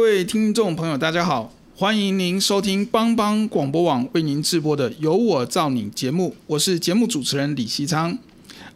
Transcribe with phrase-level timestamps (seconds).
[0.00, 8.16] 各位听众朋友，大家好，欢迎您收听帮帮广播网为您直播的《有我照你》节目，我是节目主持人李西昌。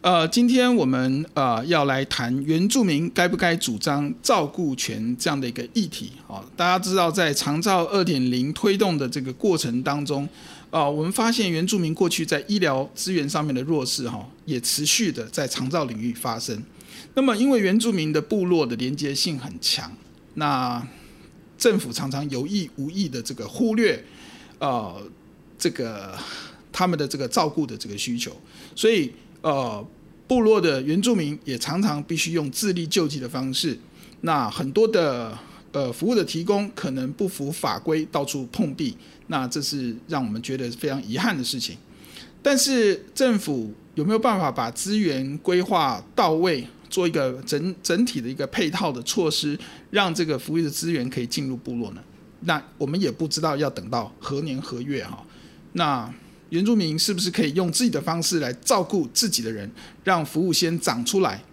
[0.01, 6.11] 呃，今天我们呃要来谈原住民该不该主张照顾权这样的一个议题。
[6.27, 10.29] 好，大家知道，在长照二点零推动的这个过程当中，
[10.69, 16.63] 啊，我们发现原住民过去在医疗资源上面的弱势，哈，也持续的在长照领域发生。
[17.15, 19.91] 那么，因为原住民的部落的连接性很强，
[20.35, 20.87] 那
[21.57, 24.03] 政府常常有意无意的这个忽略，
[24.59, 25.01] 呃，
[25.57, 26.17] 这个
[26.71, 28.35] 他们的这个照顾的这个需求，
[28.75, 29.11] 所以
[29.41, 29.85] 呃，
[30.27, 33.77] 部落的原住民也常常必须用自力救济的方式。
[34.21, 35.37] 那很多的
[35.71, 41.77] 呃服务的提供可能不符法规，到处碰壁，那这是让我们觉得非常遗憾的事情。
[42.41, 46.67] 但是政府有没有办法把资源规划到位？
[46.95, 49.59] 做一个整整体的一个配套的措施，
[49.91, 52.01] 让这个服务的资源可以进入部落呢？
[52.43, 55.21] 那我们也不知道要等到何年何月哈。
[55.73, 56.09] 那
[56.51, 59.69] 原住民是不是可以用自己的方式来照顾自己的人，
[60.05, 61.43] 让服务先长出来？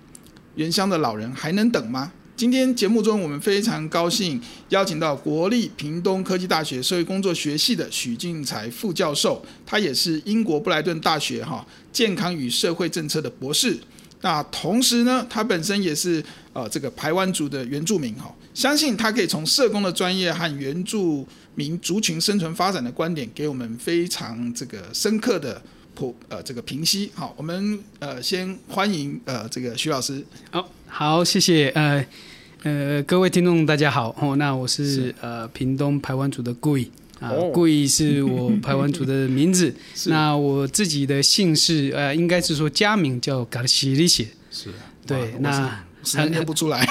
[0.54, 2.12] 原乡的老人还能等吗？
[2.36, 13.76] 今天节目中，我们非常高兴邀请到国立屏东科技大学社会工作学系的许俊才副教授，他也是英国布莱顿大学哈健康与社会政策的博士。
[14.22, 25.60] 那同时呢，他本身也是呃这个排湾族的原住民哈，相信他可以从社工的专业和原住民族群生存发展的观点，给我们非常这个深刻的
[25.94, 27.10] 普呃这个评析。
[27.14, 30.24] 好，我们呃先欢迎呃这个徐老师。
[30.50, 32.06] 好，好，谢谢呃
[32.62, 36.88] 呃各位听众大家好哦，那我是，是呃屏东排湾族的贵。
[37.22, 39.72] 啊，故意是我排湾族的名字。
[40.06, 44.26] 那我自己的姓氏，呃，应该是说家名叫嘎西里谢。
[44.50, 44.70] 是，
[45.06, 46.84] 对，那很念不出来。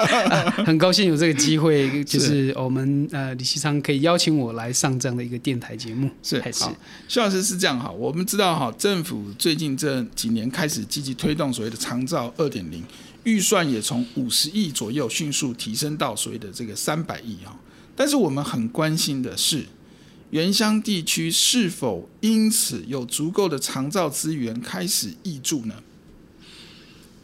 [0.64, 6.08] 很高兴有这个机会，就 是我们呃李希昌可以邀请我来上这样的一个电台节目。
[6.22, 6.64] 是，还是
[7.06, 12.82] 徐老师是这样哈，我们知道哈，政府最近这几年开始积极推动所谓的长照二点零，
[13.24, 17.54] 预算也从五十亿左右迅速提升到所谓的这个三百亿哈。
[17.96, 19.64] 但是我们很关心的是，
[20.30, 25.74] 原乡地区是否因此有足够的长照资源开始挹注呢？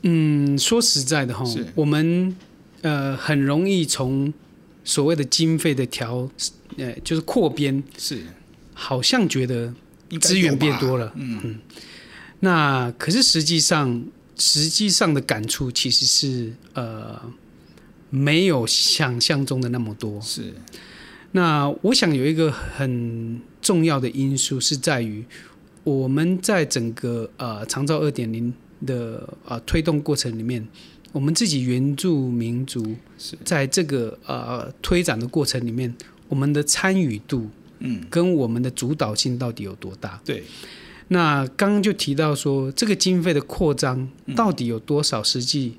[0.00, 1.44] 嗯，说实在的哈，
[1.74, 2.34] 我们
[2.80, 4.32] 呃很容易从
[4.82, 6.26] 所谓的经费的调，
[6.78, 8.22] 呃就是扩编，是
[8.72, 9.72] 好像觉得
[10.20, 11.58] 资源变多了，嗯嗯。
[12.40, 14.02] 那可是实际上，
[14.38, 17.20] 实际上的感触其实是呃。
[18.14, 20.20] 没有想象中的那么多。
[20.20, 20.52] 是，
[21.30, 25.24] 那我想有一个很重要的因素是在于，
[25.82, 28.52] 我们在整个呃长照二点零
[28.84, 30.68] 的呃推动过程里面，
[31.12, 32.94] 我们自己原住民族
[33.42, 35.94] 在这个呃推展的过程里面，
[36.28, 40.20] 我们的参与度，嗯，跟我们的主导性到底有多大？
[40.22, 40.44] 对。
[41.08, 44.06] 那刚刚就提到说，这个经费的扩张
[44.36, 45.78] 到底有多少实际？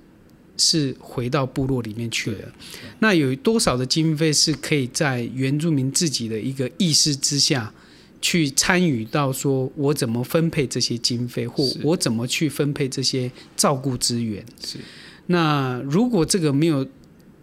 [0.64, 2.54] 是回到部落里面去了，
[3.00, 7.74] 那有多少的经费是可以在原住民自己的一个意识之下，
[8.22, 14.42] 去参与到说我怎么分配这些经费，或我怎么去分配这些照顾资源？
[14.64, 14.78] 是。
[15.26, 16.88] 那如果这个没有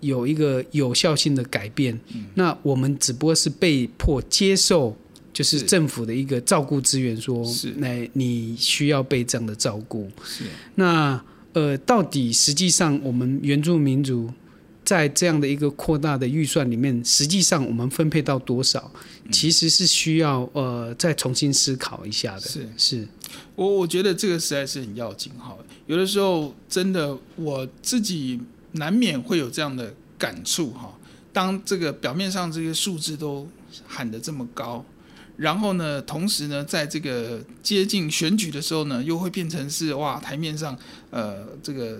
[0.00, 2.00] 有一个有效性的改变，
[2.34, 4.96] 那我们只不过是被迫接受，
[5.32, 7.44] 就是政府的一个照顾资源，说，
[7.76, 10.10] 那你需要被这样的照顾。
[10.24, 10.44] 是。
[10.76, 11.22] 那。
[11.52, 14.30] 呃，到底实际上我们原住民族
[14.84, 18.90] 在这样的一个扩大的预算里面，实际上我们分配到多少，
[19.30, 22.40] 其实是需要呃再重新思考一下的。
[22.40, 23.08] 是是，
[23.54, 25.56] 我我觉得这个实在是很要紧哈。
[25.86, 28.40] 有的时候真的我自己
[28.72, 30.96] 难免会有这样的感触哈，
[31.32, 33.48] 当这个表面上这些数字都
[33.86, 34.84] 喊得这么高，
[35.40, 40.78] 然后呢，同时呢，在这个接近选举的时候呢，又会变成是哇，台面上
[41.10, 41.98] 呃这个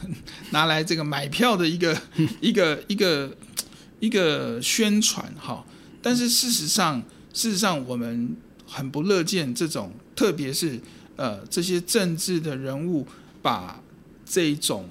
[0.52, 1.98] 拿来这个买票的一个
[2.42, 3.34] 一个一个
[4.00, 5.64] 一个宣传哈。
[6.02, 7.02] 但是事实上，
[7.32, 8.36] 事实上我们
[8.66, 10.78] 很不乐见这种，特别是
[11.16, 13.06] 呃这些政治的人物
[13.40, 13.80] 把
[14.26, 14.86] 这一种。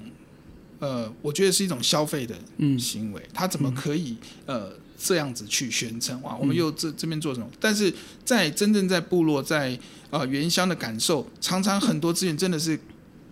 [0.79, 2.35] 呃，我觉得是一种消费的
[2.77, 4.73] 行为，嗯、他怎么可以呃
[5.05, 6.33] 这样子去宣称哇？
[6.37, 7.47] 我们又这这边做什么？
[7.59, 9.77] 但是在真正在部落，在
[10.09, 12.79] 呃原乡的感受，常常很多资源真的是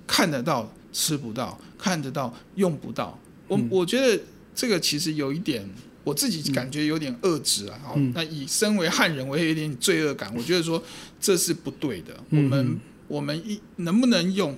[0.06, 3.18] 看得到吃不到，看得到用不到。
[3.48, 4.22] 我、嗯、我觉得
[4.54, 5.66] 这个其实有一点，
[6.04, 7.80] 我自己感觉有点恶质啊。
[7.82, 10.30] 好、嗯，那以身为汉人，我也有点罪恶感。
[10.36, 10.84] 我觉得说
[11.22, 12.14] 这是不对的。
[12.32, 14.58] 我们我们一能不能用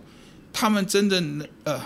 [0.52, 1.80] 他们真的呃？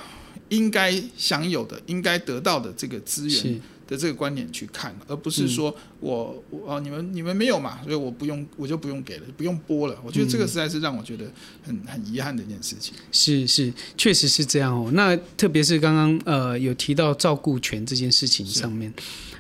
[0.50, 9.98] 应该享有的、应该得到的这个资源的这个观点去看，而不是说我我啊，你们你们没有嘛，所以我不用，我就不用给了，不用播了。
[10.04, 11.25] 我觉得这个实在是让我觉得
[11.63, 12.94] 很很遗憾的一件事情。
[13.12, 14.92] 是是，确实是这样哦。
[14.94, 18.94] 那特别是刚刚呃有提到照顾权这件事情上面，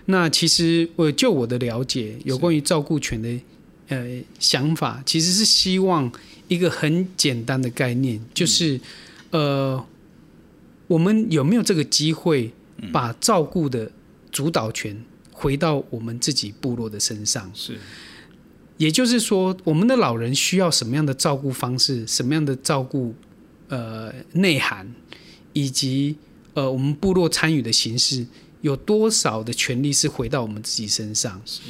[0.05, 3.29] 那其实我就我的了解，有关于照顾权的
[3.89, 6.11] 呃想法，其实是希望
[6.47, 8.77] 一个很简单的概念，就是、
[9.31, 9.85] 嗯、呃。
[10.87, 12.49] 我们有没有这个机会
[12.93, 13.91] 把照顾的
[14.31, 17.51] 主导权回到我们自己部落的身上？
[17.53, 17.77] 是，
[18.77, 23.13] 也就是说，我们的老人需要什么样的照顾方式，什么样的照顾
[23.69, 24.93] 呃内涵，
[25.53, 26.15] 以及
[26.53, 28.25] 呃我们部落参与的形式，
[28.61, 31.41] 有多少的权利是回到我们自己身上？
[31.45, 31.61] 是，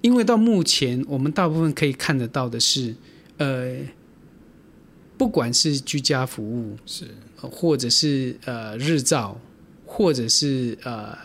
[0.00, 2.94] 因为到目前我们大部分可以看得到的是，
[3.38, 3.76] 呃，
[5.16, 7.06] 不管是居家服务是。
[7.38, 9.38] 或者是呃日照，
[9.84, 11.16] 或者是呃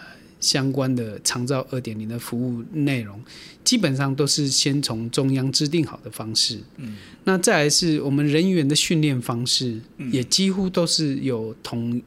[0.41, 3.17] 相关的长照二点零的服务内容，
[3.63, 6.59] 基本上都是先从中央制定好的方式。
[6.75, 12.01] 嗯，那再来是我们人员的训练方式，嗯，也几乎都是有同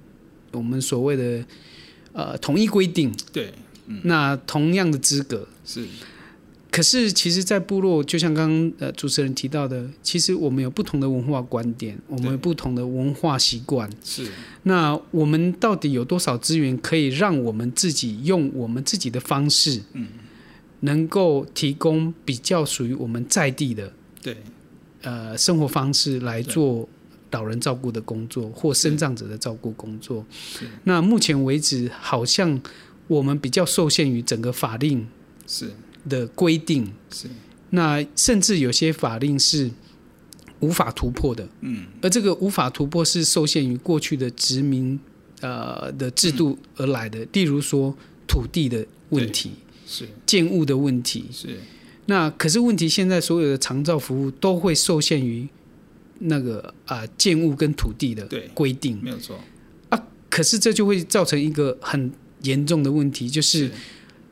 [0.51, 1.47] 我们所谓的
[2.13, 3.11] 呃统一规定。
[3.33, 3.51] 对，
[3.87, 5.87] 嗯，那同样的资格是。
[6.75, 13.89] 可是，其实，在部落，就像刚刚呃主持人提到的，其实我们有不同的文化观点，我们有不同的文化习惯。
[14.03, 14.27] 是。
[14.65, 20.09] 那我们到底有多少资源可以让我们自己用我们自己的方式，嗯，
[20.81, 24.37] 能够提供比较属于我们在地的，对，
[25.03, 26.89] 呃，生活方式来做
[27.31, 30.27] 老人照顾的工作或身障者的照顾工作。
[30.41, 30.67] 是。
[30.83, 32.61] 那目前为止，好像
[33.07, 35.07] 我们比较受限于整个法令。
[35.47, 35.71] 是。
[36.09, 36.93] 的规定。
[37.11, 37.29] 是，
[37.71, 39.71] 那甚至有些法令是
[40.61, 44.99] 无法突破的，嗯，而这个无法突破是受限于过去的殖民
[45.41, 47.95] 呃的制度而来的，嗯、例如说
[48.27, 49.51] 土地的问题，
[49.87, 50.07] 是。
[50.25, 51.49] 建物的问题，是。
[52.07, 55.49] 那可是问题，现在所有的长照服务都会受限于
[56.21, 59.39] 那个啊、呃、建物跟土地的规定，没有错。
[59.89, 60.07] 啊。
[60.31, 62.11] 可是这就会造成一个很
[62.43, 63.67] 严重的问题，就是。
[63.67, 63.73] 是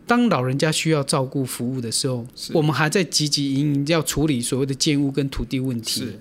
[0.06, 6.00] 当老人家需要照顾服务的时候，我们还在汲汲营营要处理所谓的建屋跟土地问题。
[6.00, 6.18] 是，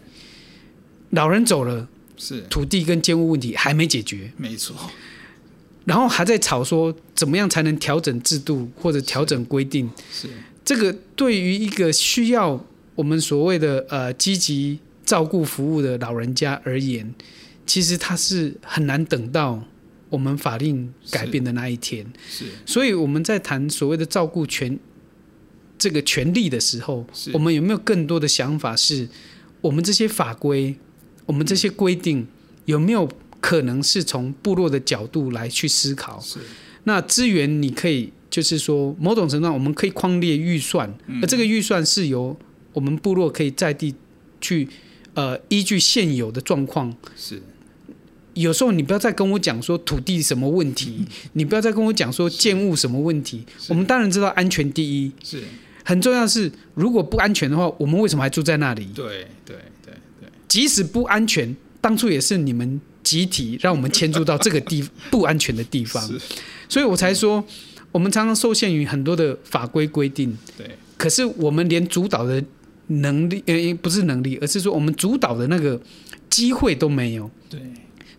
[1.10, 4.75] 老人走了，是土地跟建屋问题还没解决，没错。
[5.86, 9.89] 然后还在吵说怎么样才能调整制度或者调整规定。
[10.12, 10.30] 是，
[10.63, 12.64] 这个对于一个需要
[12.95, 17.14] 我们所谓的呃积极照顾服务的老人家而言，
[17.66, 19.64] 其实他是很难等到。
[20.11, 24.77] 我们法令改变的那一天，是，所以我们在谈所谓的照顾权
[25.77, 28.75] 这个权利的时候，我们有没有更多的想法？
[28.75, 29.07] 是
[29.61, 30.75] 我们这些法规，
[31.25, 32.27] 我们这些规定
[32.65, 36.19] 有没有可能是从部落的角度来去思考？
[36.19, 36.39] 是，
[36.83, 42.37] 那资源你可以就是说，某种程度上我们可以框列预算，而这个预算是由
[42.73, 43.95] 我们部落可以在地
[44.41, 44.68] 去
[45.13, 47.41] 呃依据现有的状况是。
[48.33, 53.44] 有时候你不要再跟我讲说土地什么问题，你不要再跟我讲说建物什么问题。
[53.68, 55.44] 我们当然知道安全第一，是
[55.83, 58.85] 很重要的是，如果不安全的话，我们为什么还住在那里？
[58.95, 66.02] 对对对对，即使不安全，当初也是你们集体让我们迁住到这个地 不安全的地方，
[66.69, 67.44] 所以我才说，
[67.92, 70.38] 我们常常受限于很多的法规规定。
[70.57, 72.42] 对，可是我们连主导的
[72.88, 75.81] 能力，呃，不是能力，而是说我们主导的那个
[76.30, 77.30] 机会都没有。
[77.50, 77.59] 对。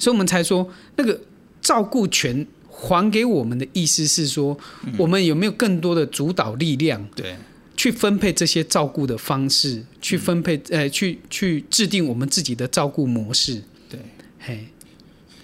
[0.02, 1.21] 所以我们才说，那个
[1.61, 4.59] 照顾权还给我们的意思是说，
[4.99, 7.09] 我们有没有更多的主导力量？
[7.14, 7.37] 对，
[7.76, 13.62] 去分配这些照顾的方式，去分配，呃，去去制定我们自己的照顾模式。
[13.88, 14.00] 对，
[14.40, 14.66] 嘿，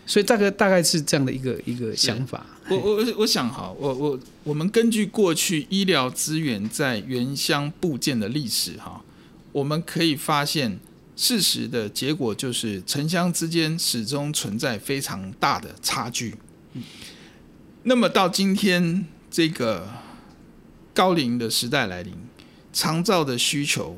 [0.05, 2.45] 所以大概大概是这样的一个一个想法。
[2.69, 9.05] 我我我想哈，我我我们根据过去医疗资源在原乡部件的历史哈，
[9.53, 10.81] 我们可以发现
[11.19, 16.37] 事实的结果就是城乡之间始终存在非常大的差距。
[17.83, 19.89] 那么到今天这个
[20.95, 22.15] 高龄的时代来临，
[22.73, 23.97] 长照的需求，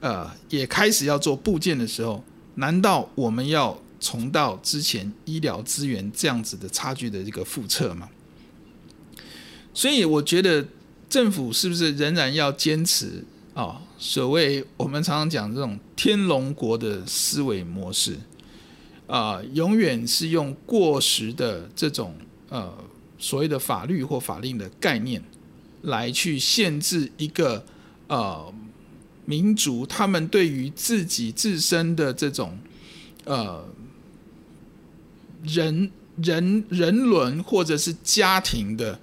[0.00, 2.24] 呃，也开始要做部件的时候，
[2.56, 8.08] 难道我们要重蹈之前医疗资源这样子的差距的一个覆辙吗？
[9.72, 10.66] 所以我觉得
[11.08, 18.16] 政府是不是仍然要坚持、哦，所谓我们常常讲这种天龙国的思维模式
[19.06, 22.14] 啊、永远是用过时的这种
[22.48, 22.72] 呃
[23.18, 25.22] 所谓的法律或法令的概念
[25.82, 27.64] 来去限制一个
[28.08, 28.52] 呃
[29.24, 32.58] 民族他们对于自己自身的这种
[33.24, 33.66] 呃。
[35.46, 38.98] 人人人伦或者是家庭的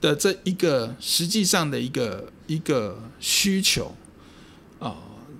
[0.00, 3.86] 的这一个实际上的一个一个需求
[4.78, 4.96] 啊、呃，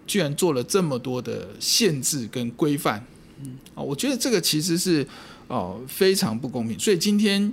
[0.07, 3.05] 居然做了这么多的限制跟规范，
[3.43, 5.03] 嗯啊，我觉得这个其实是
[5.49, 6.79] 哦、呃、非常不公平。
[6.79, 7.53] 所以今天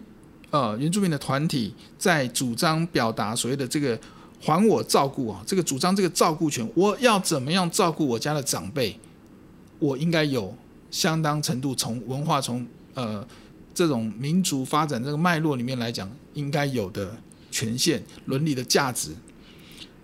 [0.52, 4.00] 呃原住民的团体在主张表达所谓的这个
[4.42, 8.98] 还我照顾啊，这个主张这个照顾权，我要怎么样照顾我家的长辈，
[9.80, 10.56] 我应该有
[10.92, 12.66] 相当程度从文化从。
[12.96, 13.26] 呃，
[13.74, 17.16] 这种民族发展这个脉络里面来讲，应该有的
[17.50, 19.12] 权限、伦理的价值。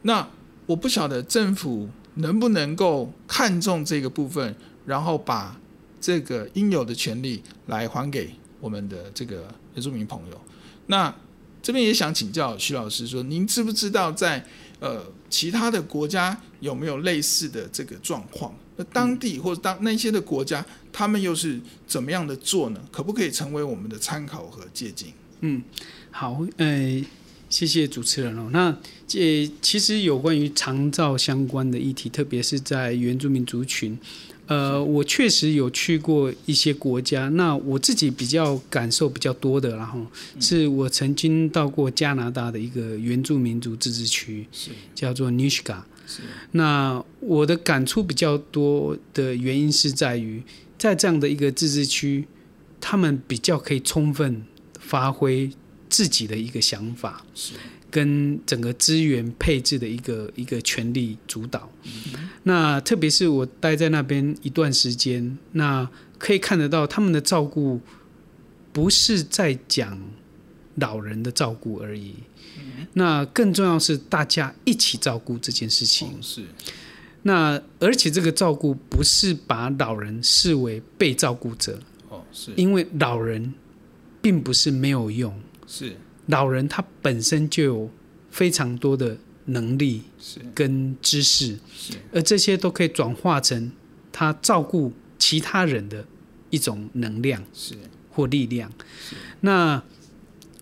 [0.08, 0.28] 那
[0.68, 5.60] 我不晓得政府能不能够看重这个部分，然后把
[6.00, 10.40] 这个应有的权利来还给我们的这个原住民朋友。
[10.86, 11.14] 那
[11.62, 14.46] 这边也想请教徐老师说，您知不知道在
[14.80, 18.54] 呃其他的国家有没有类似的这个状况？
[18.76, 22.80] 那当地或者当那些的国家，他们又是怎么样的做呢？
[22.92, 25.12] 可不可以成为我们的参考和借鉴？
[25.42, 25.64] 嗯，
[26.12, 27.04] 好，呃，
[27.50, 28.50] 谢谢主持人哦。
[28.52, 28.76] 那
[29.08, 33.98] 这其实有关于长照相关的议题，特别是在原住民族群，
[34.48, 37.30] 呃，我确实有去过一些国家。
[37.30, 40.06] 那我自己比较感受比较多的，然后
[40.40, 45.86] 是我曾经到过加拿大的一个原住民族自治区，是叫做尼什嘎。
[46.52, 50.44] 那我的感触比较多的原因是在于，
[50.78, 52.26] 在这样的一个自治区，
[52.80, 54.44] 他们比较可以充分
[54.80, 55.50] 发挥
[55.96, 57.54] 自己的一个想法，是
[57.90, 61.72] 跟整个资源配置的一个一个权力主导。
[61.84, 67.80] 嗯、那特别是我待在那边一段时间，那可以看得到他们的照顾
[68.74, 69.98] 不是在讲
[70.76, 72.16] 老人的照顾而已。
[72.92, 76.22] 那更重要是大家一起照顾这件事情。
[76.22, 76.44] 是。
[77.22, 81.80] 那而且这个照顾不是把老人视为被照顾者。
[82.10, 82.52] 哦，是。
[82.58, 83.54] 因为老人
[84.22, 85.34] 并不是没有用。
[85.68, 85.96] 是。
[86.28, 87.92] 老人他本身就有
[88.30, 90.04] 非常多的能力
[90.54, 91.58] 跟知识。
[91.76, 91.94] 是。
[92.12, 93.72] 而这些都可以转化成
[94.12, 96.06] 他照顾其他人的
[96.50, 97.44] 一种能量。
[97.54, 97.76] 是。
[98.10, 98.72] 或力量。
[99.42, 99.82] 那。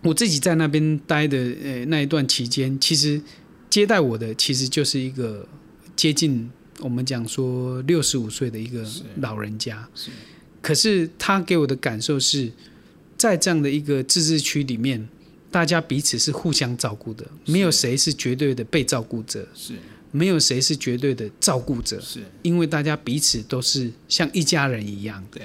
[0.05, 3.21] 我自己在那边待的呃那一段期间，其实
[3.69, 5.47] 接待我的其实就是一个
[5.95, 8.85] 接近我们讲说六十五岁的一个
[9.21, 9.87] 老人家。
[9.95, 10.11] 是。
[10.61, 12.51] 可是他给我的感受是，
[13.23, 15.07] 在这样的一个自治区里面，
[15.49, 19.73] 大家彼此是互相照顾的，没有谁是绝对的被照顾者，是。
[20.11, 22.21] 没有谁是绝对的照顾者，是。
[22.41, 25.23] 因为大家彼此都是像一家人一样。
[25.31, 25.43] 对。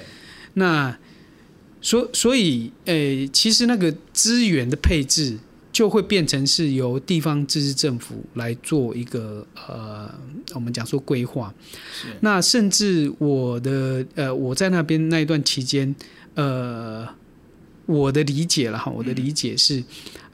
[0.54, 0.98] 那。
[1.80, 5.38] 所所以，诶、欸，其实那个资源的配置
[5.70, 10.12] 就会变成是由地方自治政府来做一个呃，
[10.54, 11.54] 我们讲说规划。
[12.18, 15.94] 那甚至我的呃，我在那边那一段期间，
[16.34, 17.06] 呃，
[17.88, 19.82] 我的理解了哈，我的理解是，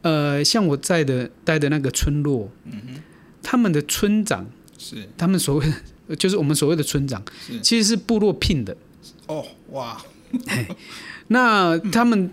[0.03, 3.01] 嗯、呃，像我在的待的那个村落，嗯，
[3.45, 4.45] 他们的村长
[4.77, 5.73] 是他们所谓
[6.09, 7.23] 的， 就是我们所谓的村长，
[7.63, 8.77] 其实是部落聘的。
[9.29, 10.05] 哦，哇。
[11.29, 12.29] 那他们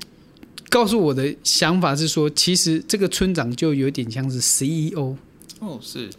[0.69, 5.15] 告诉我的想法是说，其实这个村长就有点像是 CEO
[5.59, 6.09] 哦，是。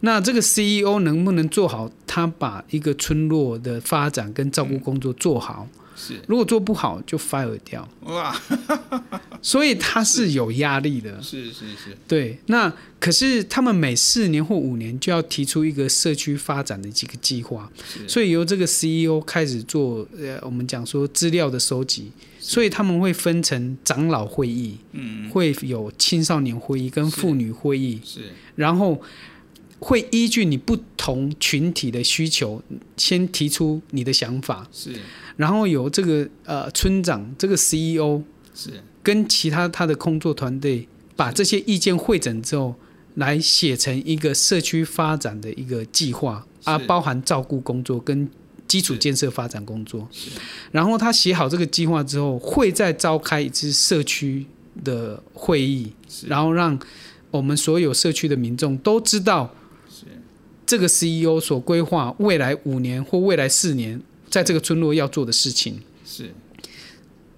[0.00, 5.66] 那这个 CEO 能不能做好他把一个村落的发展跟照顾工作做好？
[5.96, 6.20] 是。
[6.28, 7.88] 如果做不好，就 fire 掉。
[8.02, 8.38] 哇，
[9.42, 11.20] 所以他是有压力的。
[11.22, 11.96] 是是是。
[12.06, 17.70] 对，那可是他们每四年或五年就要提出一个社区发展的几个计划，
[18.06, 20.06] 所以由这个 CEO 开始做。
[20.18, 28.20] 呃，我们讲说资料的收集，所以他们会分成长老会议，嗯，会有青少年会议跟妇女会议，是。
[28.54, 29.00] 然后，
[29.78, 32.62] 会依据你不同群体的需求，
[32.96, 34.90] 先提出你的想法，是，
[35.36, 38.22] 然后由这个呃村长这个 CEO
[38.54, 38.70] 是。
[39.02, 42.74] 跟其他他的工作团队把这些意见会诊之后，
[43.14, 48.28] 来写成一个社区发展的一个计划啊，包含照顾工作跟
[48.66, 50.08] 基础建设发展工作。
[50.72, 54.44] 然后他写好这个计划之后，会再召开一次社区
[54.82, 55.92] 的会议，
[56.26, 56.76] 然后让
[57.30, 59.54] 我们所有社区的民众都知道。
[60.66, 66.32] 这个 CEO 所规划未来五年或未来四年，在这个村落要做的事情，是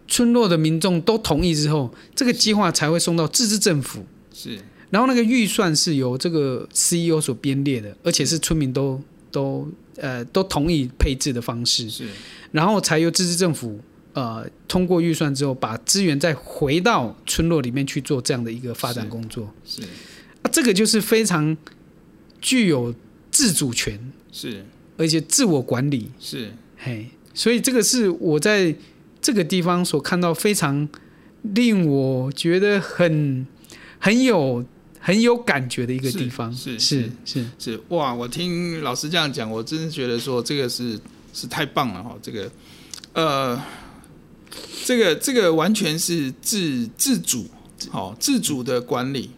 [0.08, 4.06] 村落的民众都同意之后，这个计划才会送到自治政府。
[4.32, 4.58] 是，
[4.88, 8.98] 然后那个预算是由这个 CEO 所编列的，而且是村民都
[9.30, 11.90] 都呃都同意配置的方式。
[11.90, 12.06] 是，
[12.50, 13.78] 然后才由自治政府
[14.14, 19.52] 呃通过预算之后，把资源再回到村落里面去做这样的一个发展工作。
[19.66, 19.88] 是，是
[20.40, 21.54] 啊，这个就是非常
[22.40, 22.94] 具有。
[23.30, 23.98] 自主权
[24.32, 24.64] 是，
[24.96, 28.74] 而且自我管理是，嘿，所以这个是我在
[29.20, 30.88] 这个地方所看到非常
[31.42, 33.46] 令我觉得很
[33.98, 34.64] 很有
[35.00, 36.52] 很有感觉的一个地方。
[36.52, 38.14] 是是是是，是哇！
[38.14, 40.98] 我听老师这样讲，我真的觉得说这个是
[41.32, 42.16] 是太棒了哈！
[42.20, 42.50] 这个
[43.12, 43.62] 呃，
[44.84, 47.46] 这个这个完全是自自主，
[47.90, 49.30] 好自主的管理。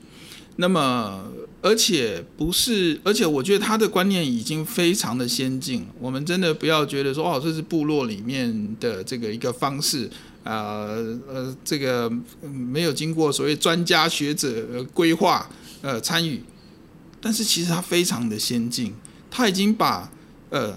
[0.57, 1.25] 那么。
[1.63, 5.87] 而且不是，而且我觉得他的观念已经非常的先进。
[5.99, 10.09] 我们真的不要觉得说，哦，这是部落里面的这个一个方式，
[10.45, 12.11] 呃呃，这个
[12.43, 15.49] 没有经过所谓专家学者规划
[15.83, 16.43] 呃参与。
[17.21, 18.95] 但是其实他非常的先进，
[19.31, 20.11] 他已经把
[20.51, 20.75] 呃。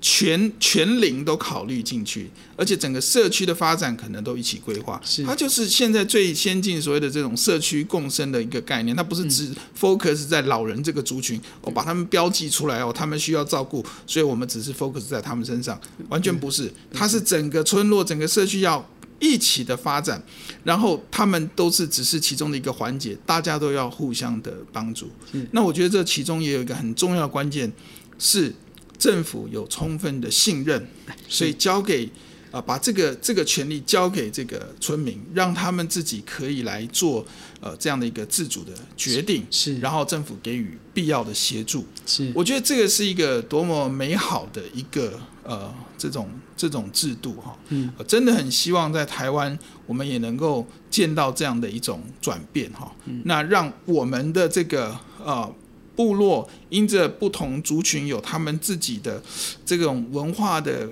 [0.00, 5.00] 全全龄都考虑进去，而且整个社区的发展可能都一起规划。
[5.04, 8.94] 是，它就是现在最先进所谓的这种社区共生的一个概念。
[8.94, 16.70] 它不是只 focus 在老人这个族群，我、嗯哦、把他们标记出来哦，他们需要照顾，所以我们只是 focus 在他们身上，完全不是。
[16.92, 18.86] 它是整个村落、整个社区要
[19.18, 20.22] 一起的发展，
[20.62, 25.10] 然后他们都是只是其中的一个环节，大家都要互相的帮助。
[25.52, 27.72] 那我觉得这其中也有一个很重要的关键
[28.18, 28.54] 是。
[28.98, 30.86] 政府有充分的信任，
[31.28, 32.08] 所以交给
[32.50, 37.26] 啊，把这个这个权利交给这个村民，让他们自己可以来做
[37.60, 55.54] 呃这样的一个自主的决定，是，然后政府给予必要的协助，是，我觉得这个是一个多么美好的一个呃这种这种制度哈，嗯，真的很希望在台湾我们也能够见到这样的一种转变哈，嗯，那让我们的这个呃。
[55.96, 59.20] 部落因着不同族群有他们自己的
[59.64, 60.86] 这种文化的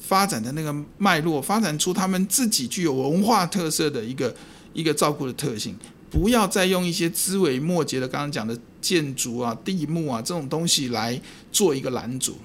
[0.00, 4.32] 发展的那个脉络，发展出他们自己具有文化特色的一个
[4.72, 5.76] 一个照顾的特性。
[6.08, 12.38] 不要再用一些枝微末节的刚刚讲的建筑啊、地目啊这种东西来做一个拦阻。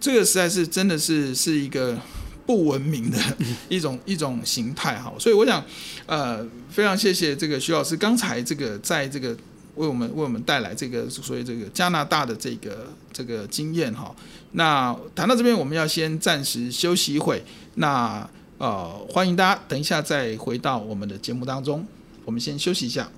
[0.00, 1.96] 这个实在是真的是是一个
[2.44, 3.18] 不文明的
[3.70, 5.12] 一种一种形态哈。
[5.18, 5.64] 所以我想，
[6.06, 9.36] 呃，非常谢谢这个徐老师刚才这个在这个。
[9.80, 14.14] 为我们为我们带来这个所谓这个加拿大的这个这个经验哈，
[14.52, 17.42] 那谈到这边我们要先暂时休息一会，
[17.76, 21.86] 那呃欢迎大家等一下再回到我们的节目当中，
[22.26, 23.10] 我们先休息一下。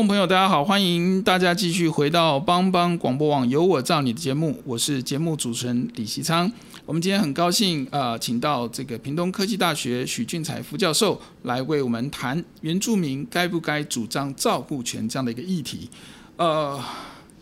[0.00, 6.50] 众朋友，大家好，欢迎大家继续回到帮帮广播网有我照你的节目，我是节目主持人李希昌。
[6.86, 15.90] 我们今天很高兴啊、请到这个屏东科技大学许俊才副教授来为我们谈原住民该不该主张照顾权这样的一个议题。
[16.38, 16.82] 呃，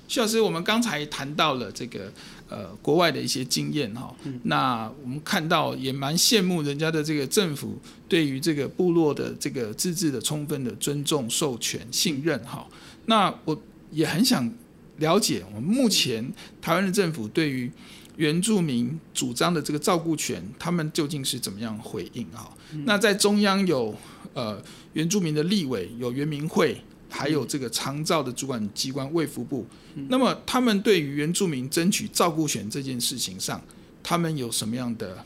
[0.08, 2.12] 徐老师，我们刚才谈到了这个。
[2.50, 4.10] 呃，国外的一些经验哈，
[4.44, 12.66] 那我们看到也蛮羡慕人家的这个政府对于这个部落的这个自治的充分的尊重、授权、信任哈。
[13.04, 14.50] 那我也很想
[14.96, 16.26] 了解，我们目前
[16.62, 17.70] 台湾的政府对于
[18.16, 22.48] 原住民主张的这个照顾权，他们究竟是怎么样回应啊？
[22.72, 23.94] 嗯、那在中央有
[24.32, 24.58] 呃
[24.94, 33.60] 原住民的立委，有原民会，还有这个长照的主管机关卫福部，嗯、那么他们对于原住民争取照顾权这件事情上，
[34.02, 35.24] 他们有什么样的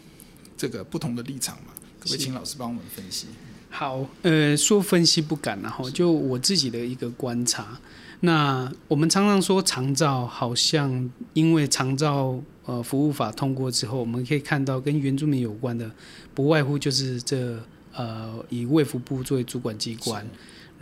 [0.57, 1.73] 这个不同的立场吗？
[1.99, 3.27] 可不可以请老师帮我们分析？
[3.69, 7.79] 好，呃，说分析不敢，然后就我自己的一个观察。
[8.21, 15.91] 那我们常常说长照，好像因为长照呃服务法通过之后，我们可以看到跟原住民有关的，
[16.35, 17.59] 不外乎就是这
[17.95, 20.25] 呃以卫福部作为主管机关，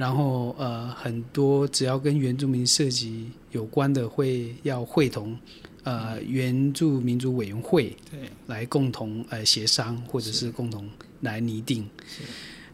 [0.00, 5.38] 然后呃很多只要跟原住民涉及有关的，会要会同
[5.82, 8.20] 呃原住民族委员会对。
[8.46, 10.88] 来共同呃协商或者是共同
[11.20, 11.86] 来拟定。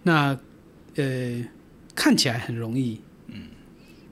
[0.04, 0.38] 那，
[0.94, 1.44] 呃，
[1.96, 3.48] 看起来很容易，嗯，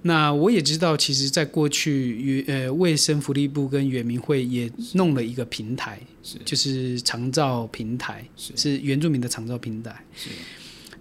[0.02, 10.30] 那我也知道，其实，在过去，呃，卫生福利部跟原民会也弄了一个平台，是，就是长照平台，是，是原住民的长照平台，是。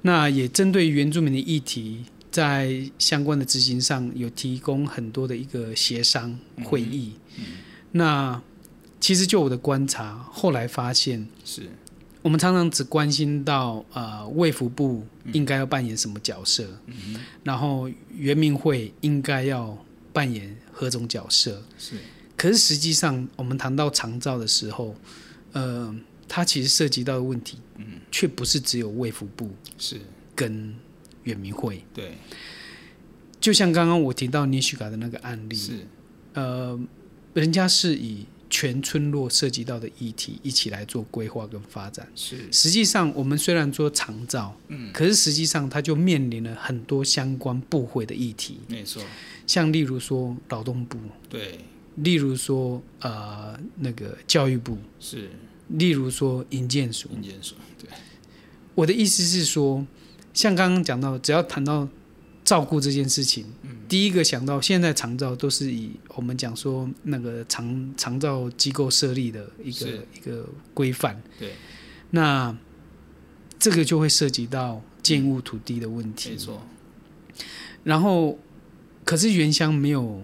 [0.03, 7.13] 那也针对原住民的议题，在相关的执行上有提供很多的一个协商会议。
[7.37, 7.45] 嗯嗯、
[7.91, 8.41] 那
[8.99, 11.63] 其实就我的观察，后来发现是。
[12.21, 19.77] 我们常常只关心到呃，卫福部应该要扮演什么角色，嗯、然后原民会应该要
[20.13, 21.61] 扮演何种角色。
[21.77, 21.97] 是，
[22.37, 24.95] 可是实际上我们谈到长照的时候，
[25.51, 25.93] 呃，
[26.33, 30.01] 它其实涉及到的问题，嗯，却不是只有卫福部是
[30.33, 30.73] 跟
[31.25, 31.83] 远明会。
[31.93, 32.13] 对，
[33.39, 35.85] 就像刚刚我提到尼许卡的那个案例，是，
[36.33, 36.79] 呃，
[37.35, 38.25] 人家是以。
[38.55, 42.07] 全村落涉及到的议题，一起来做规划跟发展。
[42.13, 48.59] 是，实际上我们虽然做长照，嗯，可是实际上它就面临了很多相关部会的议题。
[48.67, 49.01] 没错，
[49.47, 51.57] 像例如说劳动部，对，
[51.95, 55.31] 例如说呃那个教育部，是，
[55.67, 57.89] 例如说营建署，营建署，对。
[58.75, 59.85] 我的意思是说，
[60.33, 61.87] 像刚刚讲到，只要谈到。
[62.45, 63.45] 照顾这件事情，
[63.87, 71.23] 第一个想到现在长照都是以我们讲说那个长长照机构设立的一个一个规范。
[71.39, 71.53] 对，
[72.09, 72.53] 那
[73.57, 76.31] 这个就会涉及到建物土地的问题。
[76.31, 76.61] 没错。
[77.85, 78.37] 然后，
[79.05, 80.21] 可是原乡没有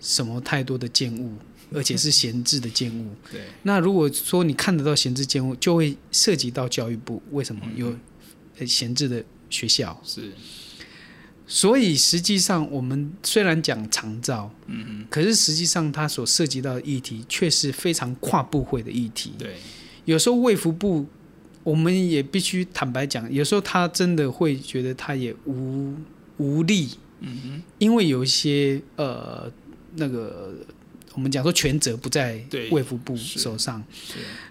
[0.00, 1.36] 什么太多的建物，
[1.72, 3.14] 而且是闲置的建物。
[3.30, 3.42] 对。
[3.62, 7.94] 那如果说你看得到闲置建物，就会涉及到教育部，为什么有
[8.66, 10.00] 闲置的学校？
[10.04, 10.32] 是。
[11.52, 19.32] 所以实际上，我们虽然讲长照，嗯嗯，可是实际上它所涉及到的议题却是非常跨部会的议题。
[19.36, 19.56] 对，
[20.04, 21.04] 有时候卫福部，
[21.64, 25.96] 我们也必须坦白讲，有时候他真的会觉得他也无
[26.36, 29.50] 无力，嗯哼，因为有一些呃
[29.96, 30.54] 那个
[31.14, 33.82] 我们讲说权责不在卫福部手上，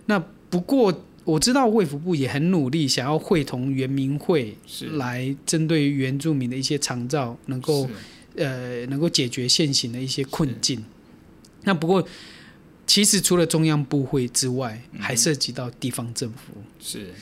[0.05, 0.19] 那
[0.49, 1.03] 不过。
[1.25, 4.57] 我知道卫福部也很努力，想要会同原民会
[4.93, 7.87] 来针对原住民的一些长照，能够
[8.35, 10.83] 呃能够解决现行的一些困境。
[11.65, 12.03] 那不过，
[12.87, 16.53] 其实除了中央部会之外，还涉及到地方政府。
[16.79, 17.13] 是。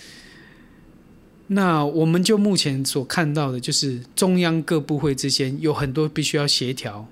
[1.48, 7.06] 那我们就目前所看到的，就是中央各部会之间有很多必须要协调，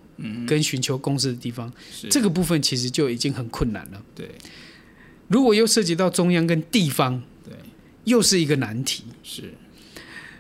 [0.48, 1.72] 跟寻求共识的地方。
[2.10, 4.02] 这个部分其实就已经很困难了。
[4.14, 4.30] 对。
[5.28, 7.54] 如果又涉及到中央跟地方，对，
[8.04, 9.04] 又是一个难题。
[9.24, 9.52] 是，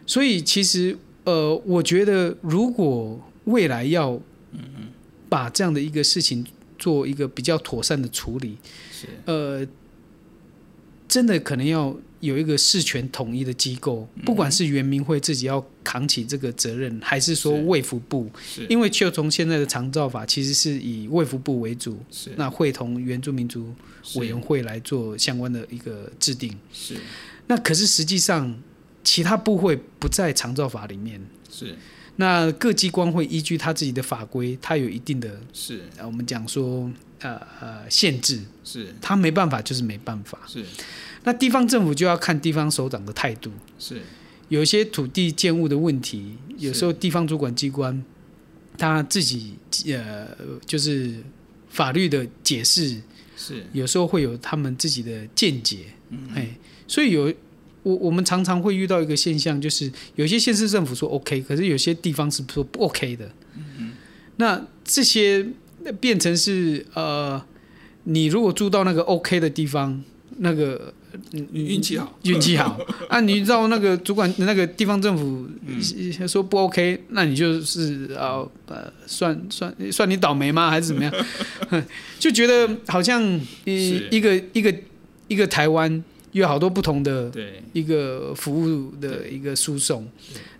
[0.06, 4.22] 所以其实呃，我觉得如果未来要
[5.28, 6.46] 把这样的一个事情
[6.78, 8.58] 做一个比较妥善的处理，
[8.92, 9.68] 是呃，
[11.08, 18.30] 真的可能要有一个事权统一的机构，不管是原民会自己要扛起这个责任，还是说卫福部，
[18.68, 23.74] 因为就从现在的长照法，其实是以卫福部为主，是，那会同原住民族。
[24.18, 26.96] 委员会来做相关的一个制定，是。
[27.48, 28.56] 那可是实际上，
[29.04, 31.76] 其他部会不在长照法里面，是。
[32.18, 35.82] 那各机关会依据他自己的法规，他有一定的，是。
[36.04, 36.88] 我们讲说，
[37.22, 38.94] 呃呃，限制，是。
[39.02, 40.64] 他没办法，就是没办法，是。
[41.26, 44.02] 那地方政府就要看地方首长的态度，是。
[44.48, 48.04] 有一些土地建物的问题，有时候地方主管机关
[48.78, 49.56] 他自己
[49.88, 50.28] 呃，
[50.66, 51.16] 就是
[51.68, 53.02] 法律的解释。
[53.38, 56.56] 是，有时候会有他们自己的见解，嗯，哎，
[56.88, 57.34] 所以有
[57.84, 63.92] 我我们常常会遇到一个现象，就是有些县市政府说 OK，可是有些地方是说不 OK 的，嗯，
[64.38, 65.46] 那这些
[66.00, 67.44] 变成是呃，
[68.04, 70.02] 你如果住到那个 OK 的地方，
[70.38, 70.94] 那个
[71.54, 73.22] 运气好，运气好 啊！
[73.22, 75.48] 你知道那个主管那个地方政府
[76.28, 80.70] 说不 OK，那你就是啊呃算算算你倒霉吗？
[80.70, 81.14] 还是怎么样？
[82.20, 83.24] 就觉得好像
[83.64, 84.76] 一一个一个
[85.30, 87.32] 一个台湾有好多不同的
[87.72, 90.06] 一个服务的一个输送。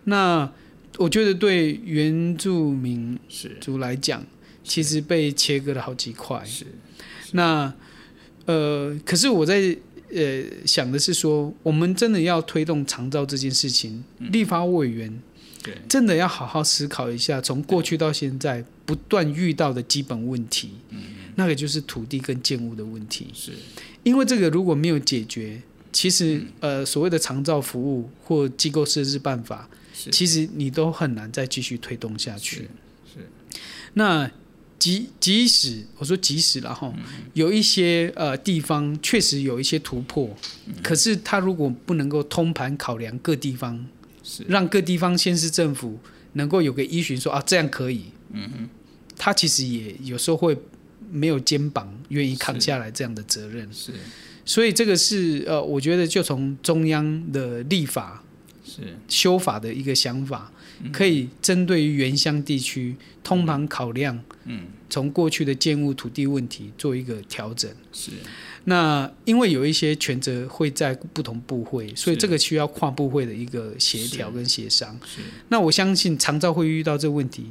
[0.06, 0.50] 那
[0.98, 3.20] 我觉得对原住民
[3.60, 4.24] 族来讲，
[4.64, 6.42] 其实被切割了好几块。
[6.46, 6.66] 是
[7.34, 7.74] 那。
[8.46, 9.76] 呃，可是我在
[10.14, 15.20] 呃想的是说，我们真的要推动长照这件事情，嗯、立法委员
[15.90, 21.02] 真的要好好思考一下，从过去到现在不断遇到的基本问题，嗯、
[21.36, 23.28] 那个就是土地跟建物的问题。
[23.34, 23.52] 是，
[24.04, 25.60] 因为这个如果没有解决，
[25.92, 29.68] 其实、嗯、呃所谓的长照服务或机构设置办法，
[30.12, 32.58] 其实你都很难再继续推动下去。
[32.58, 32.62] 是，
[33.16, 33.20] 是
[33.94, 34.30] 那。
[34.78, 36.94] 即即使我说即使了哈，
[37.34, 40.36] 有一些呃地方确实有一些突破，
[40.84, 43.84] 可是他如果不能够通盘考量各地方，
[44.48, 45.98] 让各地方县市政府
[46.34, 48.70] 能够有个依循说，说啊这样可以，嗯哼，
[49.18, 50.56] 他其实也有时候会
[51.10, 53.94] 没有肩膀愿意扛下来这样的责任，是，
[54.44, 58.22] 所以这个是呃，我觉得就从中央的立法
[58.66, 58.98] 是。
[59.08, 60.52] 修法的一个想法。
[60.92, 67.72] 可以针对于原乡地区通盘考量，嗯，从过去的建物土地问题做一个调整。
[67.94, 68.12] 是，
[68.66, 75.00] 那因为有一些权责会在不同部会，所以这个需要跨部会的一个协调跟协商。
[75.06, 77.46] 是，那我相信长照会遇到这个问题，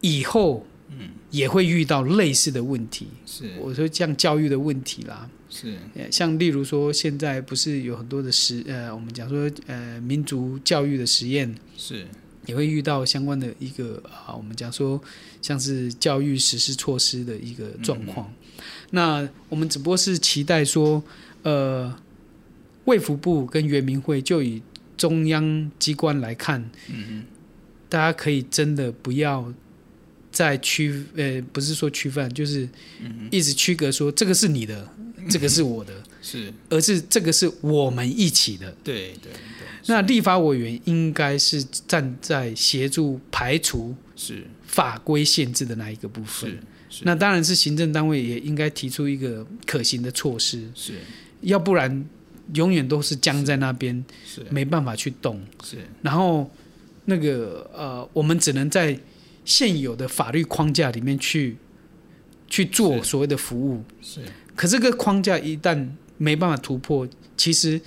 [0.00, 3.08] 以后嗯也会遇到类似的问题。
[3.24, 5.76] 是，我说像教育的问题啦，是，
[6.10, 12.06] 像例如说现在不是有很多的实呃，我们讲说呃民族教育的实验是。
[12.46, 15.02] 也会遇到相关的一个啊，我们讲说
[15.42, 18.32] 像是教育实施措施的一个状况。
[18.58, 21.02] 嗯、那我们只不过是期待说，
[21.42, 21.92] 呃，
[22.84, 24.62] 卫福部跟原民会就以
[24.96, 27.24] 中央机关来看，嗯，
[27.88, 29.52] 大家可以真的不要
[30.36, 32.68] 再区，呃，不是说区分，就是
[33.30, 39.32] 一直区隔说这个是你的，嗯、这个是我的， 是，而是这个是我们一起的，对对。
[39.86, 44.44] 那立法委员应该是站在协助排除是。
[44.66, 46.54] 法规限制的那一个部分，
[47.00, 50.92] 那当然是行政单位也应该提出一个可行的措施，是，
[51.40, 52.04] 要不然
[52.52, 54.44] 永远都是僵在那边，是。
[54.50, 56.50] 没办法去动，是，然后
[57.06, 58.98] 那个呃，我们只能在
[59.46, 61.56] 现有的法律框架里面去
[62.46, 64.20] 去做所谓的服务，是，
[64.54, 67.80] 可这个框架一旦没办法突破，其实。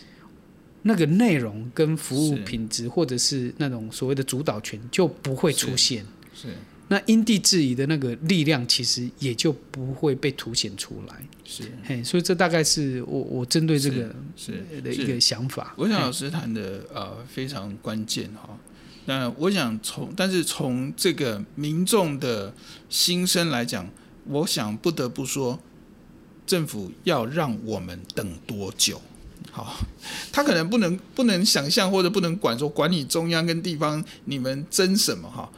[0.84, 6.06] 那个内容跟服务品质，或者是那种所谓的主导权，就不会出现。
[6.34, 6.56] 是，是
[6.88, 11.16] 那因地制宜的那个力量，其实也就不会被凸显出来。
[11.44, 15.74] 是，嘿，所以这大概是我我针对这个是的一个想法。
[15.76, 18.58] 我想老师谈的呃非常关键哈。
[19.10, 22.54] 那我想从，但是从这个民众的
[22.90, 23.90] 心声来讲，
[24.28, 25.60] 我想不得不说，
[26.46, 29.02] 政府要让我们等多久？
[29.52, 29.80] 好，
[30.32, 35.50] 他可能不能不能想象或者不能管说管理中央跟地方你们争什么哈，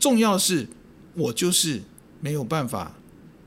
[0.00, 0.66] 重要是
[1.14, 1.80] 我就是
[2.20, 2.92] 没有办法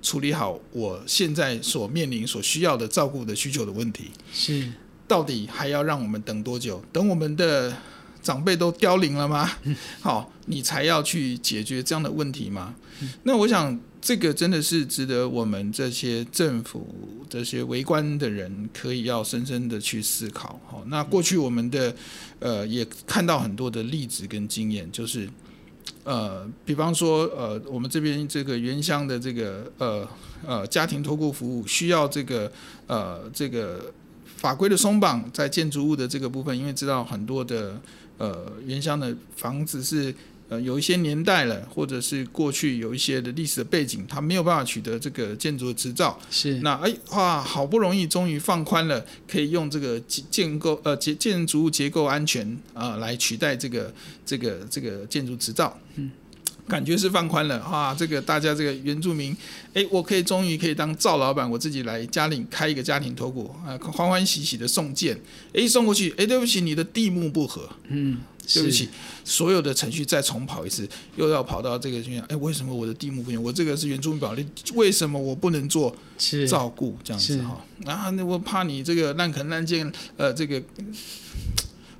[0.01, 4.71] 处理好我现在所面临所需要的照顾的需求的问题，是
[5.09, 6.81] 到底还要让我们等多久？
[6.93, 7.75] 等我们的
[8.21, 9.49] 长辈都凋零了吗？
[10.01, 12.75] 好，你才要去解决这样的问题吗？
[13.23, 13.79] 那我想。
[14.03, 16.87] 这个真的是值得我们这些政府、
[17.29, 20.59] 这些为官的人可以要深深的去思考。
[20.65, 21.95] 好，那过去我们的
[22.39, 25.29] 呃也看到很多的例子跟经验，就是
[26.03, 30.07] 呃，比方说呃，我们这边这个原乡的这个呃
[30.47, 32.51] 呃家庭托顾服务需要这个
[32.87, 33.93] 呃这个
[34.25, 37.79] 法规的松绑，在建筑物的这个部分，因为知道很多的
[38.21, 40.13] 呃原乡的房子是。
[40.51, 46.19] 呃，有一些年代了，或者是过去有一些的历史的背景，他没有办法取得这个建筑的执照。
[46.29, 53.93] 是，那哎哇，好不容易终于放宽了，可以用这个建构呃建建筑物结构安全啊、呃、来取代这个
[54.25, 55.79] 这个这个建筑执照。
[55.95, 56.11] 嗯。
[56.71, 57.93] 感觉是放宽了啊！
[57.93, 59.35] 这个大家这个原住民，
[59.73, 65.19] 哎，我可以终于可以当赵老板，我自己来家里开一个家庭托顾啊，欢欢喜喜的送件，
[65.53, 68.19] 哎，送过去，哎，对不起，你的地目不合，嗯，
[68.53, 68.87] 对不起，
[69.25, 73.43] 所有的程序再重跑一次，又要跑到这个去，哎，为什么我的地目不行？
[73.43, 75.93] 我这个是原住民保利，为什么我不能做
[76.47, 77.65] 照顾这样子哈？
[77.85, 80.63] 啊，那我怕你这个滥垦滥建，呃，这个。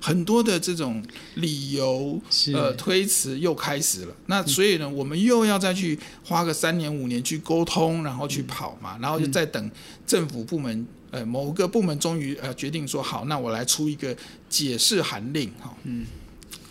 [0.02, 1.00] 很多的这种
[1.36, 2.20] 理由
[2.52, 4.14] 呃推辞又开始了。
[4.26, 9.70] 那所以呢，我们又要再去花个三年五年去沟通，然后去跑嘛，然后就再等
[10.04, 14.16] 政府部门呃某个部门终于呃决定说好，那我来出一个
[14.48, 15.72] 解释函令哈。
[15.84, 16.04] 嗯，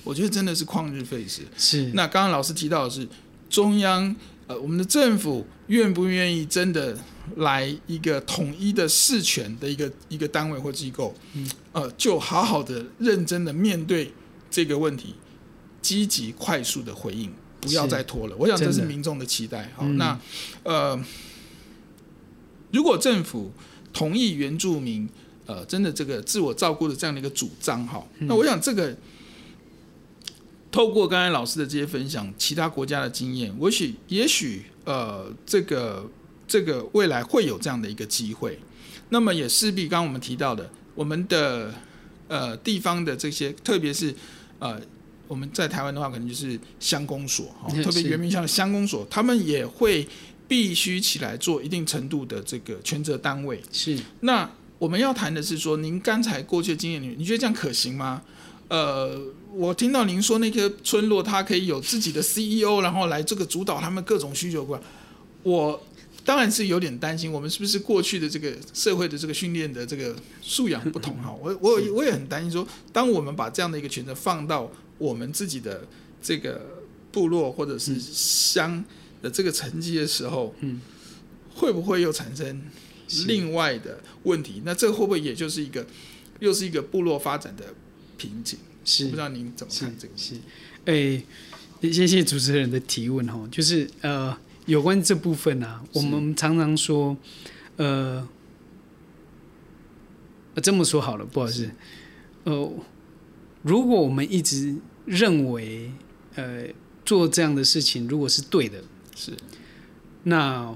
[0.04, 1.44] 我觉得真的是旷日费时。
[1.58, 1.92] 是。
[1.94, 3.08] 那刚刚老师提到的是
[3.50, 4.14] 中央。
[4.48, 6.98] 呃，我们的政府愿不愿意真的
[7.38, 11.16] 来一个统一的事权的一个一个单位或机构？
[11.34, 14.12] 嗯，呃，就好好的认真的面对
[14.50, 15.16] 这个问题，
[15.82, 18.36] 积极快速的回应，不要再拖了。
[18.38, 19.72] 我想这是民众的期待。
[19.76, 20.20] 好，那
[20.64, 21.02] 呃，
[22.72, 23.52] 如果政府
[23.94, 25.08] 同意原住民
[25.46, 28.96] 呃真的这个自我照顾的这样的一个主张，哈，那我想这个。
[30.72, 36.10] 透过刚才老师的这些分享，其他国家的经验，也许也许呃，这个
[36.48, 38.58] 这个未来会有这样的一个机会。
[39.10, 41.74] 那么也势必刚刚我们提到的，我们的
[42.30, 44.16] 呃地方的这些，特别是
[44.60, 44.80] 呃
[45.28, 50.08] 我们在台湾的话，可能就是乡公所哈，特别原民乡的乡公所，他们也会
[50.48, 53.62] 必须起来做一定程度的这个权责单位。
[53.74, 54.00] 是。
[54.22, 58.22] 那我们要谈的是说，您刚才过去的经验里，你觉得这样可行吗？
[58.68, 59.22] 呃，
[59.54, 64.80] 我听到您说那个村落，它可以有自己的 CEO，然后来这个主导他们各种需求。
[65.44, 65.82] 我
[66.24, 71.34] 当然是有点担心，我们是不是过去的这个社会的这个训练的这个素养不同哈？
[71.42, 75.86] 我我我也很担心说，当我们把这样的一个权责放到我们自己的
[76.22, 76.62] 这个
[77.12, 78.84] 部落或者是乡
[79.22, 80.80] 的这个层级的时候，嗯，
[81.56, 82.62] 会不会又产生
[83.28, 84.62] 另外的问题？
[84.64, 85.86] 那这会不会也就是一个
[86.40, 87.66] 又是一个部落发展的？
[88.18, 90.14] 瓶颈是，不知道您怎么看这个？
[90.16, 90.36] 是，
[90.86, 91.24] 哎、
[91.82, 97.16] 欸，谢谢主持人的提问哈，就是呃，有关这部分啊，我们常常说，
[97.78, 98.28] 呃，
[100.62, 101.72] 这么说好了，不好意思，
[102.44, 102.74] 呃，
[103.62, 105.92] 如果我们一直认为，
[106.36, 106.68] 呃，
[107.06, 108.84] 做这样的事情如果是对的，
[109.16, 109.32] 是，
[110.24, 110.76] 那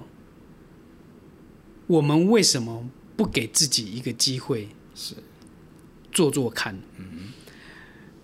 [1.88, 4.70] 我们为什么不给自己一个机会？
[4.94, 5.16] 是。
[6.12, 7.34] 做做看，嗯，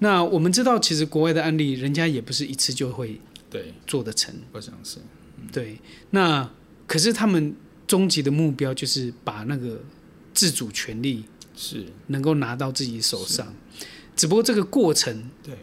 [0.03, 3.71] 那我们知道，其实国外的案例，人家也不是一次就会对。
[3.85, 4.97] 做得成，我想是，
[5.51, 5.77] 对。
[6.09, 6.49] 那
[6.87, 9.79] 可是他们终极的目标就是把那个
[10.33, 11.23] 自主权利
[11.55, 11.85] 是。
[12.07, 13.53] 能够拿到自己手上，
[14.15, 15.53] 只不过这个过程对，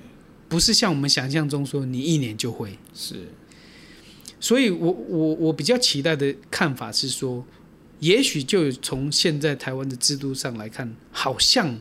[0.48, 2.78] 不是像我们想象中说你一年就会。
[2.94, 3.26] 是。
[4.38, 7.44] 所以我我我比较期待的看法是说，
[7.98, 11.76] 也许就从现在台湾的制度上来看，好像。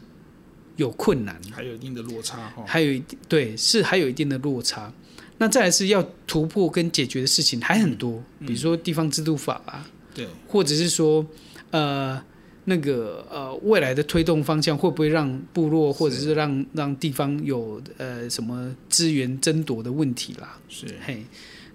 [0.77, 4.91] 有困难，还有一定的落差哈，还有一对是还有一定的落差。
[5.39, 11.23] 那再来是要突破跟解决的事情还很多，嗯、比如说地方制度法啊，对，或者是说
[11.69, 12.19] 呃
[12.65, 20.59] 那个呃未来的推动方向会不会让部落或者是让让地方有呃什么资源争夺的问题啦？
[20.67, 20.87] 是。
[21.05, 21.23] 嘿，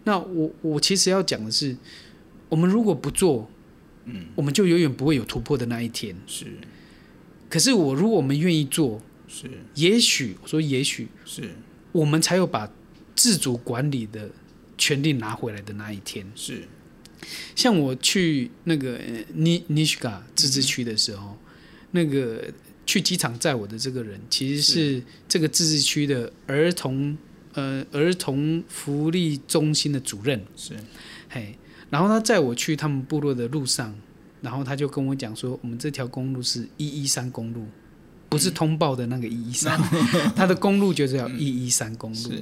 [0.04, 1.76] 那我我其实要讲的是，
[2.48, 3.48] 我们如果不做，
[4.06, 6.14] 嗯，我们就永远不会有突破的那一天。
[6.26, 6.46] 是。
[7.52, 11.50] 可是我如果我们愿意做，是，也许我说也许是，
[11.92, 12.66] 我们才有把
[13.14, 14.30] 自主管理的
[14.78, 16.26] 权利拿回来的那一天。
[16.34, 16.66] 是，
[17.54, 18.98] 像我去那个
[19.34, 21.38] 尼尼西卡自治区的时候，嗯、
[21.90, 22.50] 那个
[22.86, 27.14] 去机场载我的这个人，其实是这个自治区的儿童
[27.52, 30.42] 呃儿童福利中心的主任。
[30.56, 30.72] 是，
[31.28, 31.58] 嘿，
[31.90, 33.94] 然后他载我去他们部落的路上。
[34.42, 37.64] 然后他就跟我讲说，我们这条公路是一一三公路，
[38.28, 39.80] 不是通报的那个一一三，
[40.34, 42.32] 他的公路就是叫一一三公路。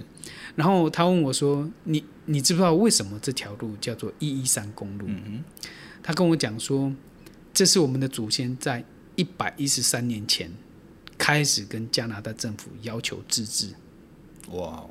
[0.57, 5.07] 然后他问我说：“你你知不知道为什么这条路叫做一一三公路？”
[6.03, 6.91] 他跟我讲说，
[7.53, 8.83] 这是我们的祖先在
[9.15, 10.51] 一百一十三年前
[11.19, 13.69] 开始跟加拿大政府要求自治。
[14.53, 14.85] 哇，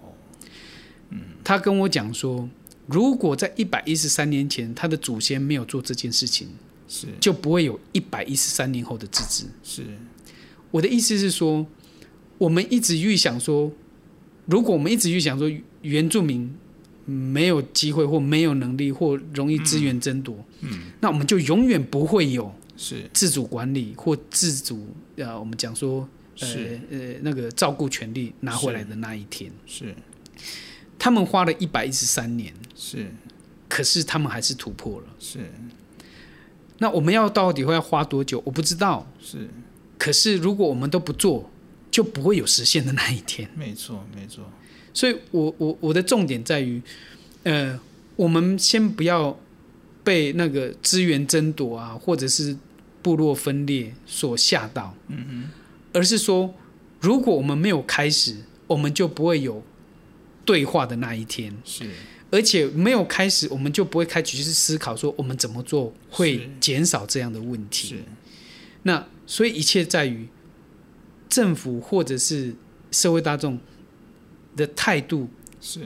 [1.10, 2.48] 嗯，他跟我讲说，
[2.86, 6.48] 如果在一百一十三年前他的祖先没有做这件事情。
[6.89, 9.49] 是就不会有一百一十三年后的自治。
[9.63, 9.86] 是，
[10.71, 11.65] 我的意思是说，
[12.39, 13.71] 我们一直预想说，
[14.47, 15.47] 如果我们一直预想说
[15.84, 16.52] 原住民
[17.06, 26.47] 没有机会或没有能力或容易资源争夺，嗯，嗯，那我们就永远不会有是自主管理或自主呃，我们讲说呃
[26.89, 29.52] 呃那个照顾权利拿回来的那一天。
[29.67, 29.95] 是，是
[30.97, 33.06] 他们花了一百一十三年，是，
[33.67, 35.08] 可是他们还是突破了。
[35.19, 35.39] 是。
[36.80, 38.42] 那我们要到底会要花多久？
[38.46, 39.06] 我不知道。
[39.22, 39.48] 是，
[39.98, 41.49] 可是如果我们都不做，
[41.91, 43.49] 就不会有实现的那一天。
[43.56, 44.43] 没错，没错。
[44.93, 46.82] 所以我我我的重点在于，
[47.43, 47.80] 呃，
[48.16, 49.38] 我们先不要
[50.03, 52.58] 被那个资源争夺啊，或者是
[53.01, 54.95] 部落分裂所吓到。
[55.08, 55.49] 嗯哼。
[55.91, 56.53] 而是说，
[56.99, 58.36] 如果我们没有开始，
[58.68, 59.64] 我们就不会有
[60.45, 61.51] 对话的那一天。
[61.66, 61.89] 是，
[62.32, 67.89] 而且没有开始，我们就不会开始去思考说我们怎么做会减少这样的问题。
[67.89, 67.95] 是，
[68.84, 70.27] 那所以一切在于
[71.27, 72.53] 政府或者是
[72.91, 73.59] 社会大众
[74.55, 75.30] 的态度
[75.61, 75.82] 是，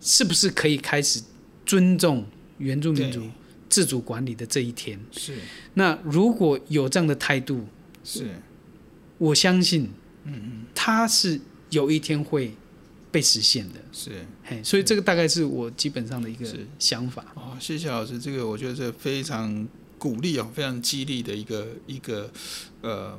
[0.00, 1.22] 是不是可以开始
[1.64, 2.24] 尊重
[2.58, 3.22] 原住民族
[3.68, 4.98] 自主管理的这一天？
[5.12, 5.36] 是。
[5.74, 7.66] 那如果有这样的态度，
[8.02, 8.30] 是，
[9.18, 9.90] 我相信，
[10.24, 11.40] 嗯嗯，它是
[11.70, 12.54] 有一天会
[13.10, 13.74] 被实现的。
[13.92, 14.10] 是，
[14.48, 16.46] 嘿，所以这个大概是我基本上的一个
[16.78, 17.24] 想法。
[17.34, 19.68] 哦，谢谢老师，这个我觉得是非常
[19.98, 22.30] 鼓励啊，非常激励的一个一个
[22.80, 23.18] 呃。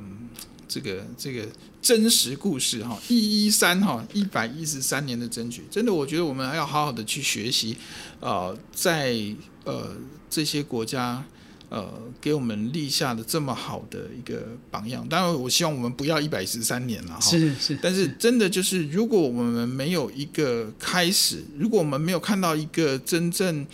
[0.72, 1.44] 这个这个
[1.82, 7.76] 真实故事哈，一一三哈，一百一十三年的争取，真的，我觉得我们还要好好的去学习，
[8.20, 9.16] 呃，在
[9.64, 9.96] 呃
[10.28, 11.24] 这些国家
[11.70, 11.90] 呃
[12.20, 15.08] 给我们立下的这么好的一个榜样。
[15.08, 17.20] 当然，我希望我们不要一百一十三年了哈。
[17.20, 17.78] 是是。
[17.80, 23.66] 但是真的就是，如果我们没有一个开始，如果我们没有看到一个真正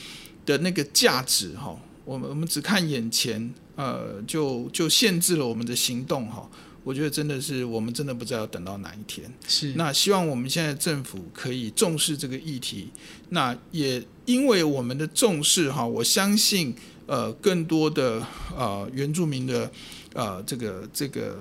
[0.44, 6.48] 的那个价值哈，我们我们只看眼前，呃，就就限制了我们的行动哈。
[6.84, 9.28] 我觉得真的是，我们真的不知道要等到哪一天。
[9.48, 9.72] 是。
[9.74, 12.90] 那希望我们现在政府可以重视这个议题。
[13.30, 16.72] 那也因为我们的重视哈，我相信
[17.06, 18.24] 呃，更多的
[18.56, 19.70] 呃原住民的
[20.14, 21.38] 呃这个这个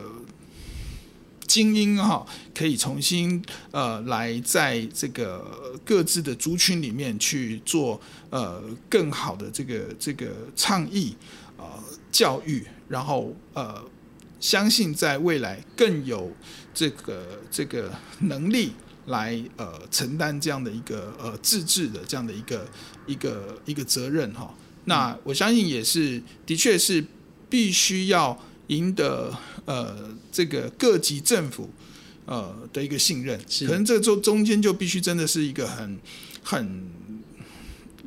[1.48, 8.00] 精英哈，可以重新呃来在这个各自的族群里面去做
[8.30, 11.16] 呃更好的这个这个倡议
[11.58, 13.84] 啊、呃、教育，然后呃。
[14.38, 16.32] 相信在未来更有
[16.72, 18.74] 这个这个能力
[19.08, 22.68] 来呃承担这样的一个呃自治的这样的一个
[23.08, 24.54] 一个一个责任哈。
[24.86, 27.06] 那我相信也是的确是
[27.50, 29.34] 必须要赢得
[29.66, 31.70] 呃这个各级政府
[32.26, 36.00] 呃的一个信任，可能这中中间就必须真的是一个很
[36.44, 36.96] 很。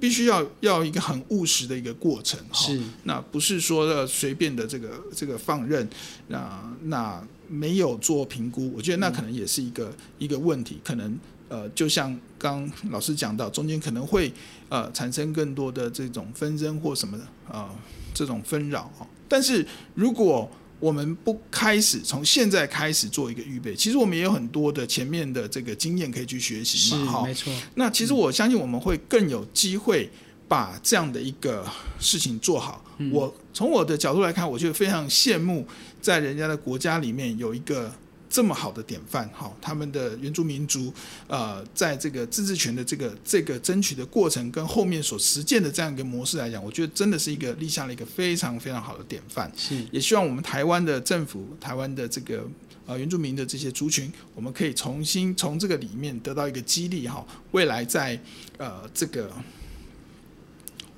[0.00, 2.72] 必须要要一个很务实的一个过程哈，
[3.02, 5.90] 那不是说的随便的这个这个放任，
[6.28, 11.18] 那那没有做评估，我觉得那可能也是一个、嗯、一个问题，可能
[11.48, 14.32] 呃就像刚老师讲到，中间可能会
[14.68, 17.70] 呃产生更多的这种纷争或什么的啊、呃、
[18.14, 27.52] 这种纷扰啊，但是如果我们不开始从现在开始做一个预备，其实我们也有很多的前面的这个经验可以去学习嘛，哈，没错。
[27.74, 30.08] 那其实我相信我们会更有机会
[30.46, 31.66] 把这样的一个
[31.98, 32.84] 事情做好。
[32.98, 35.66] 嗯、我从我的角度来看，我就非常羡慕
[36.00, 37.92] 在人家的国家里面有一个。
[38.28, 40.92] 这么好的典范，哈，他们的原住民族，
[41.26, 49.50] 呃，在这个自治权的这个这个争取的过程跟后面所实践的这样一个模式来讲，我觉得真的是一个立下了一个非常非常好的典范。
[49.56, 52.46] 是，也希望我们台湾的政府、台湾的这个
[52.86, 58.20] 呃原住民的这些族群，我们可以重新从这个里面得到一个激励，哈，未来在
[58.58, 59.30] 呃这个。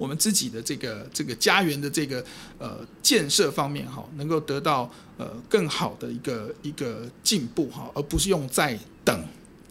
[0.00, 2.24] 我们自己的这个这个家园的这个
[2.58, 9.22] 呃建设方面哈，能够得到呃更好的一个一个进步哈，而不是用再等。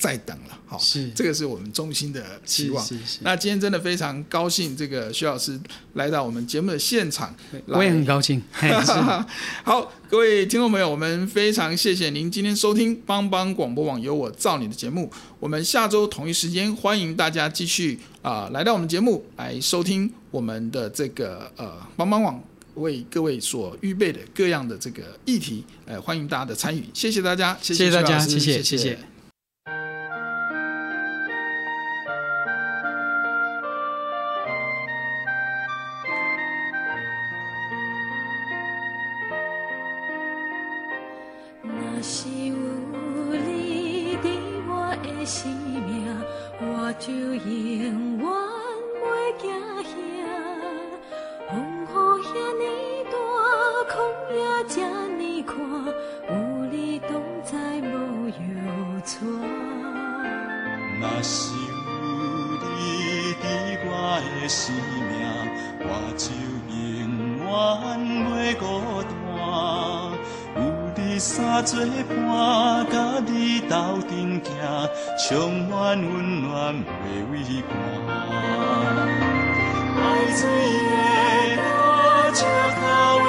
[0.02, 2.88] 再等了，好，是这个是我们衷心的期望。
[3.20, 5.60] 那今天真的非常高兴，这个徐老师
[5.96, 8.42] 来到我们节目的现场，我也很高兴。
[9.66, 15.12] 好，各位听众朋友，我们非常谢谢您今天收听帮帮广播网有我造你的节目。
[15.38, 22.42] 我们下周同一时间欢迎大家继续啊、呃、来到我们节目来收听我们的这个呃帮帮网
[22.76, 26.84] 为各位所预备的各样的这个议题，呃欢迎大家的参与。
[26.94, 28.98] 谢谢大家，谢谢大家，谢谢谢谢。
[71.64, 72.94] 做伴，甲
[73.26, 73.76] 你斗
[74.08, 74.50] 阵行，
[75.28, 75.30] 充
[75.68, 76.50] 满温暖
[76.82, 76.86] 的
[77.32, 77.72] 微光。
[79.98, 80.04] 爱
[80.36, 80.42] 水
[81.56, 82.40] 的阿笑
[82.82, 83.29] 到。